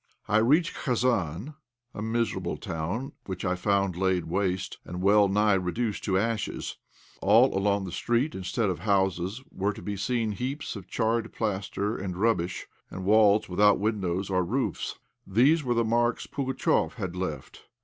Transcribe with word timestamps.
I 0.27 0.37
reached 0.37 0.73
Khasan, 0.73 1.53
a 1.93 2.01
miserable 2.01 2.57
town, 2.57 3.11
which 3.27 3.45
I 3.45 3.53
found 3.53 3.95
laid 3.95 4.25
waste, 4.25 4.79
and 4.83 4.99
well 5.03 5.27
nigh 5.27 5.53
reduced 5.53 6.03
to 6.05 6.17
ashes. 6.17 6.77
All 7.21 7.55
along 7.55 7.83
the 7.85 7.91
street, 7.91 8.33
instead 8.33 8.71
of 8.71 8.79
houses, 8.79 9.43
were 9.51 9.73
to 9.73 9.81
be 9.83 9.95
seen 9.95 10.31
heaps 10.31 10.75
of 10.75 10.87
charred 10.87 11.31
plaster 11.31 11.95
and 11.95 12.17
rubbish, 12.17 12.65
and 12.89 13.05
walls 13.05 13.47
without 13.47 13.77
windows 13.77 14.31
or 14.31 14.43
roofs. 14.43 14.97
These 15.27 15.63
were 15.63 15.75
the 15.75 15.85
marks 15.85 16.25
Pugatchéf 16.25 16.93
had 16.93 17.15
left. 17.15 17.67